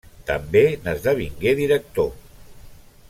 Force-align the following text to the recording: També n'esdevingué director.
També 0.29 0.63
n'esdevingué 0.85 1.53
director. 1.61 2.11